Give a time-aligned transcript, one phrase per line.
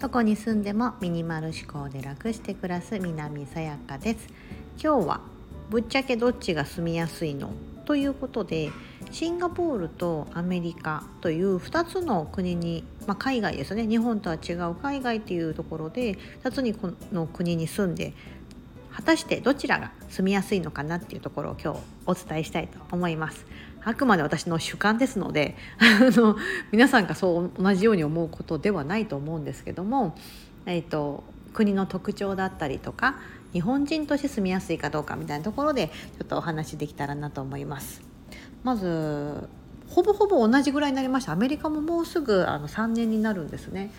[0.00, 4.26] どこに住んでもミニマル思考で楽して暮らす南さやかです
[4.82, 5.20] 今日は
[5.68, 7.50] ぶっちゃけどっちが住みやすいの
[7.84, 8.70] ということで
[9.10, 18.14] シンガポールとアメリカという2つの国に、まあ、海外ですね日本とは違う海外というところで2つにこの国に住んで
[18.92, 23.46] 果たしてどちらが住みやすいのかなっていうところを今日お伝えしたいと思います。
[23.84, 25.84] あくまで私の主観ですので あ
[26.16, 26.36] の
[26.70, 30.16] 皆さんがそう同じように思うことではないと思うんですけども、
[30.66, 33.16] えーと、国の特徴だったりとか
[33.52, 38.02] 日本人として住みやすいかどうかみたいなところでちょっとお話できたらなと思います。
[38.62, 39.48] まず
[39.88, 43.90] ほぼほぼ同じぐらいになりましたアメリカももうすぐあの3年になるんですね。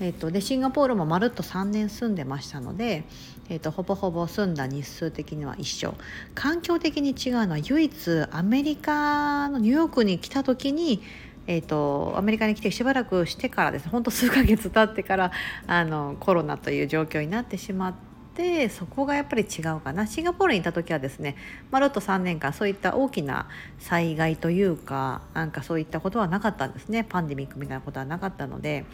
[0.00, 3.04] えーと、でシンガポールもまるっと3年住んでましたので、
[3.48, 5.94] えーと、ほぼほぼ住んだ日数的には一緒。
[6.34, 11.02] 環境的に違うのは唯一アメリカのニューヨークに来た時に
[11.46, 13.86] えーと、アメリカに来てしばらくしてからです。
[13.86, 15.32] ねほんと数ヶ月経ってから
[15.66, 17.94] あのコロナという状況になってしまっ
[18.34, 20.06] てそこがやっぱり違うかな。
[20.06, 21.36] シンガポールにいた時はですね
[21.70, 23.48] まるっと3年間そういった大きな
[23.80, 27.04] 災害というかなんかそういったことはなかったんですね。
[27.04, 28.84] パンデミックみたいなことはなかったので。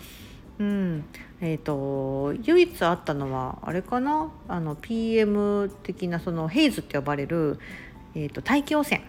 [0.58, 1.04] うん。
[1.40, 4.30] えーと、唯一あったのはあれかな？
[4.48, 7.58] あの PM 的なそのヘイズって呼ばれる、
[8.14, 9.02] えーと、大気汚染。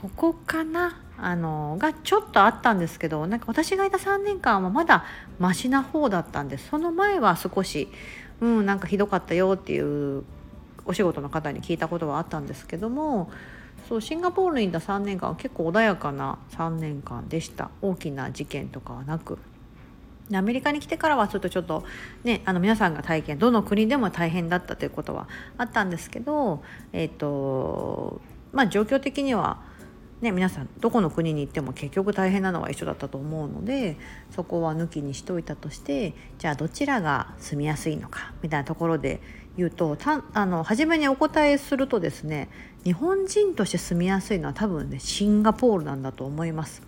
[0.00, 1.02] そこかな？
[1.18, 5.06] あのがちょっとあったんですけどなんか私がいた3年間はまだ
[5.38, 7.88] マシな方だったんですその前は少し、
[8.42, 9.80] うん、なんかひどかったよってい
[10.18, 10.24] う
[10.84, 13.30] お仕事の方に聞いたことはあったんですけども
[13.88, 17.70] そうシンガポールにいた3年間は結構穏やかな3年間でした。
[17.80, 19.38] 大きな事件とかはなく。
[20.32, 21.84] アメリカに来てからはちょっとちょっと
[22.24, 28.20] ねあの皆さんが体験どの国でも大変だったということはあったんですけどえっ、ー、と
[28.52, 29.60] まあ状況的には
[30.20, 33.98] ね、皆さんどこの国に行っても結局大変なのは一緒だったと思うので
[34.30, 39.20] そこは抜きにしといたとしてじゃあどちらが住みやすいのかみたいなところで
[39.58, 42.48] 言うとたあの初めにお答えするとですね
[42.84, 46.82] 日本人として住みやすいのは多分ねシンガポールなんだと思います。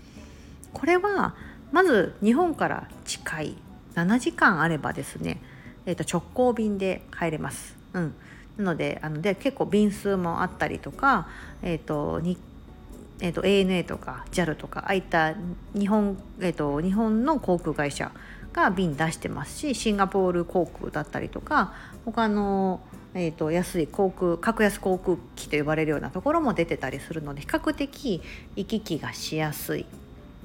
[0.72, 1.34] これは
[1.72, 3.56] まず日本から近い
[3.94, 5.40] 7時間あればですね、
[5.86, 7.76] えー、と直行便で帰れます。
[7.92, 8.14] うん、
[8.56, 11.28] なのであので結構便数もあったりとか、
[11.62, 12.38] えーと日
[13.20, 15.34] えーと、ANA とか JAL とかああいった
[15.74, 18.12] 日本,、えーと、日本の航空会社
[18.52, 21.72] が便出してますしシンガポール航空だったりとか
[22.04, 22.80] 他の、
[23.14, 28.22] えーと安い航空格安航空機と呼ばれるようなところも出てたりするので比較的
[28.54, 29.86] 行き来がしやすい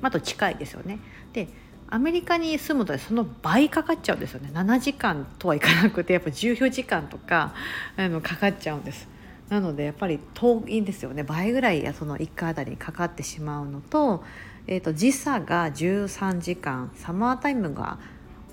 [0.03, 0.99] あと近いですよね。
[1.33, 1.47] で
[1.89, 4.49] アメリカに住むとその倍かかっちゃうんですよね。
[4.53, 7.53] 7時間とはいかなくてやっぱ14時間とか
[7.97, 9.07] あのかかっちゃうんです。
[9.49, 11.23] なのでやっぱり遠いんですよね。
[11.23, 14.23] 倍ぐらいその1回あたりにかかってしまうのと,、
[14.65, 17.99] えーと、時差が13時間サマータイムが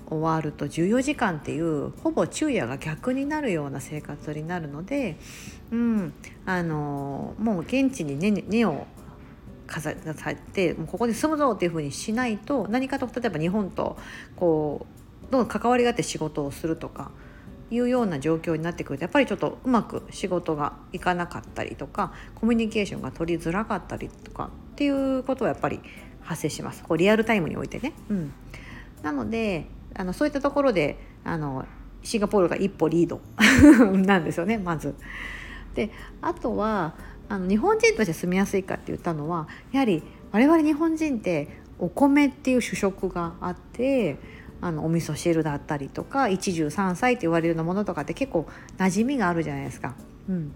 [0.07, 5.17] 終わると14時間っていうほぼ昼夜が逆になるような生活になるので、
[5.71, 6.13] うん、
[6.45, 8.43] あのもう現地に根、ね、
[9.71, 9.91] 飾
[10.31, 13.97] ってもうここに住むぞっていうふうにしないと何かと例えば日本と
[14.35, 14.85] こ
[15.29, 17.11] うどんどん関わりがあって仕事をするとか
[17.69, 25.79] いうような状況になってくるとやっぱりちょっとうまく仕事がいかなかったりとかコミュニケーションが取りづらかったりとかっていうことはやっぱり
[26.21, 27.93] 発生しますこうリアルタイムにおいてね。
[28.09, 28.33] うん、
[29.01, 31.65] なのであのそういったところであの
[32.03, 33.21] シンガポールが一歩リード
[33.95, 34.95] なんですよねまず。
[35.75, 35.89] で
[36.21, 36.95] あとは
[37.31, 41.47] あの日本人として住みやすいかって言ったのはやはり我々日本人って
[41.79, 44.17] お米っていう主食があって
[44.59, 48.47] あのお味噌汁だったりとか一汁三菜って言われるようなものとかって結構
[48.77, 49.95] 馴染みがあるじゃないですか。
[50.29, 50.51] うん。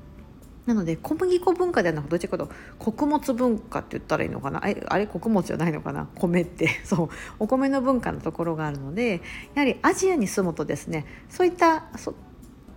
[0.65, 4.61] なので小麦粉文化ではなくどっちかというと穀物文化って言ったらいいのかな？
[4.63, 5.07] あれ？
[5.07, 6.09] 穀物じゃないのかな？
[6.15, 6.67] 米って。
[6.83, 7.09] そう。
[7.39, 9.21] お米の文化のところがあるので
[9.53, 11.83] やはりアジアに住むとですねそういった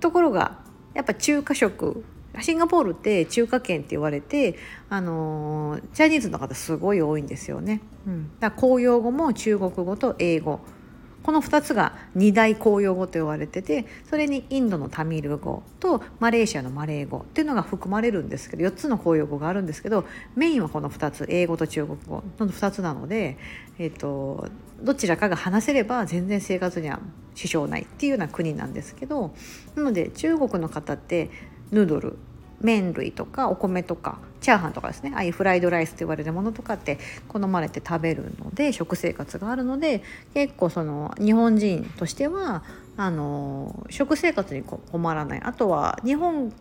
[0.00, 0.60] ところが
[0.94, 2.04] やっぱ中華食
[2.43, 4.56] シンガポールって中華圏って言われて、
[4.88, 7.81] あのチャイニーズの方すごい多いんですよね。
[8.06, 10.61] うん、だから公用語も中国語と英語。
[11.23, 20.06] この2つが二大公用語と言われててそれにインドのタミル語とマレーシアのマレー語っていうのが含まれるんですけど4つの公用語があるんですけど
[20.37, 23.37] メインはこの2つ英語と中国語の2つなので、
[23.79, 24.49] えーと
[24.81, 27.00] どちらかが話せれば全然生活には
[27.34, 29.34] 支障ないっていうような国なんですけど
[29.75, 31.31] なので中国の方って
[31.70, 32.17] ヌードル。
[32.60, 35.12] 麺類とかお米とかチャーハンとかですね。
[35.14, 40.02] ああいうフライドライスって言われるものとかって好まれて食べるので食生活があるので
[40.34, 42.64] 結構その日本人としては
[42.96, 45.40] あの食生活に困らない。
[45.43, 46.52] あとは日本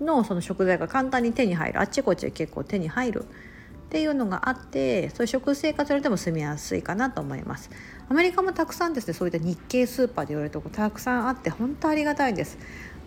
[0.00, 1.80] のその食材が簡単に手に入る。
[1.80, 3.24] あっちこっちで結構手に入る。
[3.24, 3.26] っ
[3.90, 7.70] っていうのがあってそういう食生活よりでも住みやすいかなと思います。
[8.08, 9.14] アメリカもたくさんですね。
[9.14, 12.56] そういった日系スーパーで言われるとこたくさんあって本当ありがたいです。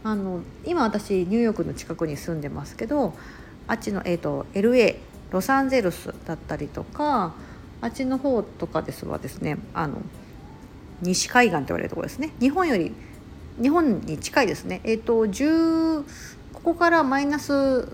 [0.03, 3.13] あの今私ニューヨークの近くに住んでますけど
[3.67, 4.97] あっちの、えーと、LA
[5.31, 7.33] ロサンゼルスだったりとか
[7.81, 10.01] あっちの方とかですはですねあの
[11.01, 12.33] 西海岸と言われるところですね。
[12.39, 12.93] 日本より
[13.61, 14.79] 日本に近いですね。
[14.83, 16.03] えっ、ー、と10
[16.53, 17.89] ここからマイナス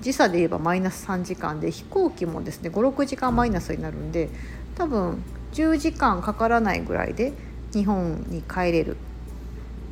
[0.00, 4.30] 時差で言えばマイナス3時間で飛行機もですね56時間マイナスになるんで
[4.76, 5.22] 多分
[5.52, 7.32] 10時間かからないぐらいで
[7.72, 8.96] 日本に帰れる。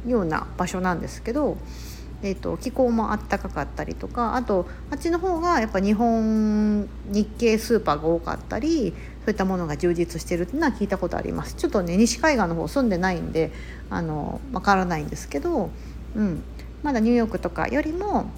[0.07, 1.57] ような場所なんですけど、
[2.23, 11.55] えーと、気候もあったかかったりとかあとあっちの方がやっぱ日本日系スーパーが多かったりそういったものが充実してるっていうのは聞いたことあります。
[11.55, 13.53] ちょっとね西海岸の方住んでないんで
[13.91, 15.71] あの分からないんですけど、
[16.15, 16.43] うん、
[16.83, 18.31] まだニューヨークとかよりも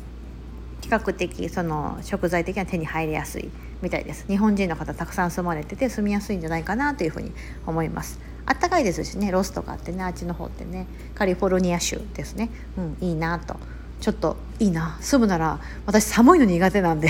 [0.81, 3.51] 比較的その食材的には手に入りやすい
[3.83, 4.27] みたいです。
[4.27, 7.33] 日本人の方たくさん住まれてて住みやすいんじゃないかなというふうに
[7.67, 8.19] 思います。
[8.47, 12.51] あったかいですしねロスとかってねあっちの方ってねカリフォルニア州ですね。
[12.79, 13.57] うんいいなと。
[14.01, 14.99] ちょっといいな。
[15.01, 17.09] 住むなら私寒いの苦手なんで。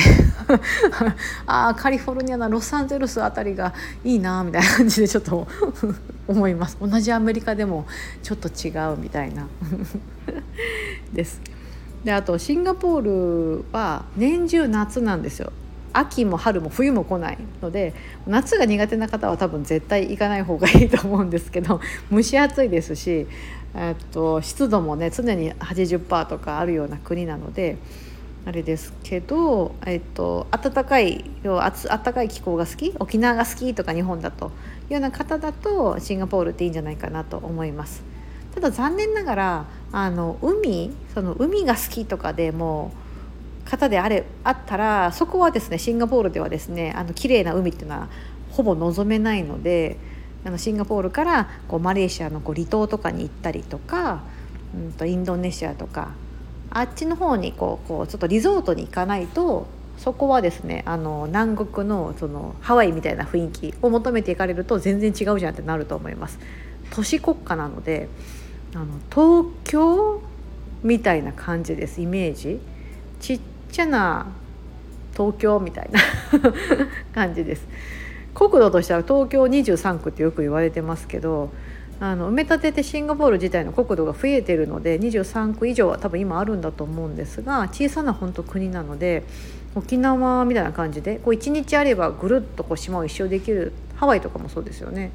[1.47, 3.75] ああカリフォルニアのロサンゼルスあたりが
[4.05, 5.47] いいなみたいな感じでちょっと
[6.27, 6.77] 思います。
[6.81, 7.87] 同じアメリカでも
[8.23, 9.47] ちょっと違うみたいな。
[11.13, 11.41] です。
[12.05, 15.53] であとシンガポールは年中夏なんですよ。
[15.99, 17.95] 秋も春も冬も来ないので
[18.27, 21.81] 夏が苦手な方は多分絶対行かない方がいいと思うんですけど
[22.13, 23.27] 蒸し暑いですし
[23.75, 27.79] えっと湿度もね常に80%とかあるような国なので
[28.47, 32.95] あれですけど、えっと、暖かい要は暖かい気候が好き？
[33.01, 34.53] 沖縄が好きとか日本だと
[34.89, 38.05] いうような方だとシンガポールっていいんじゃないかなと思います。
[38.55, 42.93] ただ残念ながらあの海その海が好きとかでも
[43.67, 48.09] 方であれあったらそこはですねシンガポールではですねあの綺麗な海っていうのは
[48.53, 49.99] ほぼ望めないので
[50.45, 54.23] あのシンガポールからこうマレーシアのこう離島とかに行ったりとか、
[54.75, 56.13] うん、とインドネシアとか
[56.71, 59.67] あっちの方にこうこうちょっとリゾートに行かないと
[59.99, 66.39] そこはですねあの南国のそのハワイみたいな雰囲気を求めていかれると全然違うじゃんってなると思います。
[66.91, 68.09] 都市国家なので
[68.75, 70.21] あの東京
[70.83, 72.61] みたいな感じですイメージ
[73.21, 73.41] ちっ
[73.71, 74.27] ちゃな
[75.17, 76.01] 東京みたいな
[77.15, 77.67] 感じです。
[78.35, 81.51] 国土としては東京23区ってよく言われてますけど
[82.01, 89.25] あの埋め立ててシンガポール自体の国土が増えてるので23区以上は多分今あるんだと思うんですが小さな本当国なので
[89.75, 95.13] 沖縄みたいな感じでこう1日あればぐるっとこう島を一周できるハワイとかもそうですよね。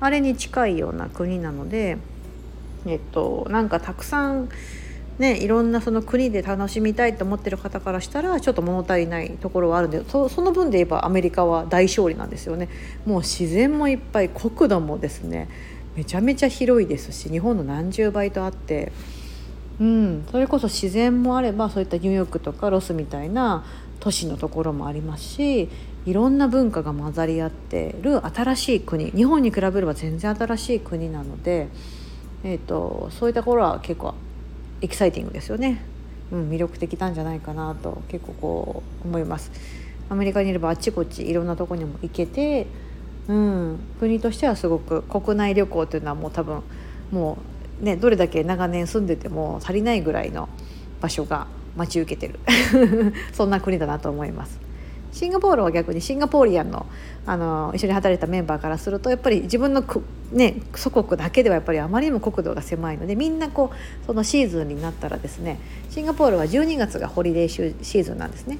[0.00, 1.96] あれに近いような国なので
[2.86, 4.48] えっとなんかたくさん
[5.18, 12.68] ね、いろんなその国で楽しみたいと思ってる方からしたらちょっと物足りないところはあるんでその分で言えばアメリカは大勝利なんですよね。
[13.06, 15.48] もう自然もいっぱい国土もですね
[15.96, 18.92] めちゃめちゃ広いですし日本の何十倍とあって、
[19.80, 23.64] うん、それこそ自然もあればそういったニューヨークとかロスみたいな
[24.00, 25.70] 都市のところもありますし
[26.04, 31.68] いろんな文化が混ざり合ってる新しい国日本に比べれば全然新しい国なので、
[32.44, 34.14] えーと、そういったところは結構
[34.80, 35.82] エキサイティングですよね、
[36.30, 39.50] うん、魅力的なんじゃないかなと結構こう思います。
[40.08, 42.66] アメリカにいればあちこちいろんなとこにも行けて、
[43.28, 46.62] うん、国としてはすごく国内旅行というのはもう多分
[47.10, 47.38] も
[47.80, 50.48] うねどれだけ長年住んでても足りないぐらいの
[51.00, 52.38] 場所が待ち受けてる。
[53.32, 54.65] そんな国だなと思います。
[55.16, 56.84] シンガポールは逆にシンガポーリアンの
[57.24, 59.82] あの一緒に働いたメンバーからするとやっぱり自分の
[60.30, 65.58] ね、祖国だけではやっぱりあまりにも国土が狭いのでみんなこうそのシーズンになったらですね
[65.88, 68.58] シンガポールは12月がホリデーシーズンなんですね。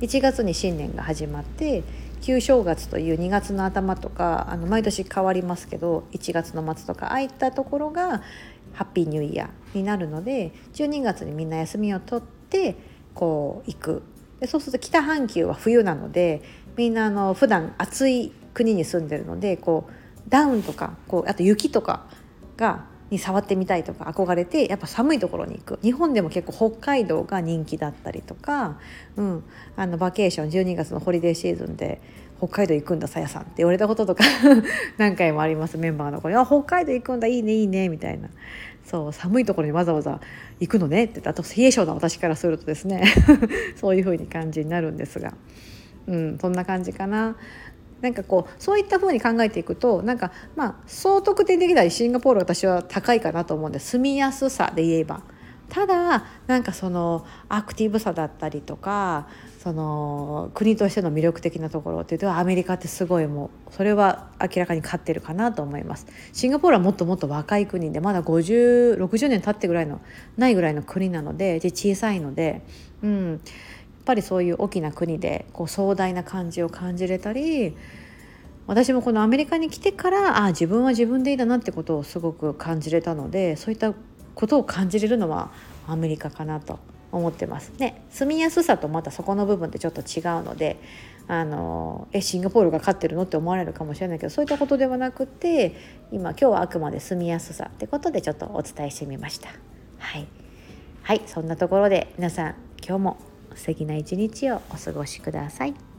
[0.00, 1.82] 1月に新年が始まって
[2.20, 8.22] 旧正月という2月の頭とかあの毎年変わりますけど1月の末とかああいったところが
[8.74, 12.76] ハッピーニューイヤーになるので12月にみんな休みを取って
[13.14, 14.02] こう行く
[14.40, 16.42] でそうすると北半球は冬なので
[16.76, 19.92] みんなあの普段暑い国に住んでるのでこう
[20.28, 22.06] ダウンとかこうあと雪とか
[22.56, 25.78] がに触ってみたいとか憧れてやっぱ寒いところに行く。
[25.82, 28.80] 日本でも結構北海道が人気だったりとか、
[29.16, 29.44] うん、
[29.76, 32.00] あのバケーション12月のホリデーシーズンで
[32.38, 34.24] 北海道行くんださやさんって言われたこととか
[34.98, 38.28] 何回もありますメンバーの子に「あ北海道行くんだいいねいいね」みたいな。
[38.86, 40.20] そう寒いところにわざわざ
[40.60, 43.04] 行くのねってあと冷え性な私からするとですね
[43.76, 45.34] そういう風に感じになるんですが、
[46.06, 47.36] うん、そんな感じかな。
[48.00, 55.22] なんかこうそういった風に考えていくとなんかまあ総得点できないシンガポール私は高いかなと思うんで住みやすさで言えば
[55.68, 66.06] ただなんかそのアクティブさだったりとかその国としての魅力的なところっていうとアメリカってすごいもうそれは明らかに勝ってるかなと思います。
[66.32, 70.00] シンガポールはもっともっと若い国でまだ5060年経ってぐらいの
[70.36, 72.62] ないぐらいの国なのでで小さいので、
[73.02, 73.40] うん、やっ
[74.04, 77.76] ぱりそういう大きな国でこう壮大な感じを感じれたり
[78.66, 83.94] 私もこのアメリカに来てからあ自分は自分でいいだなってことをすごく感じれたのでそういった
[84.36, 85.50] ことを感じれるのは
[85.88, 86.78] アメリカかなと
[87.10, 87.72] 思ってます。
[87.78, 90.76] ね住みやすさとまたそこの部分ってちょっと違うので
[91.26, 95.74] あのえシンガポールが勝ってるのって思われるかもしれないけどそういったことではなくて
[96.12, 99.48] 今今日はあくまで住みやすさってことでちょっとお伝えしてみました。
[99.98, 100.28] はい、
[101.02, 102.54] はい、そんなところで皆さん
[102.86, 103.16] 今日も
[103.54, 105.95] 素敵な一日をお過ごしください。